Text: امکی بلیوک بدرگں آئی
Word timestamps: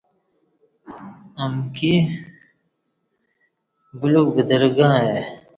امکی 1.43 1.93
بلیوک 3.99 4.27
بدرگں 4.37 4.91
آئی 4.99 5.09